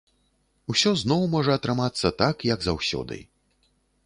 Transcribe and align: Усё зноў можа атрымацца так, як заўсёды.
Усё 0.73 0.93
зноў 1.01 1.21
можа 1.35 1.51
атрымацца 1.59 2.13
так, 2.23 2.35
як 2.53 2.59
заўсёды. 2.71 3.23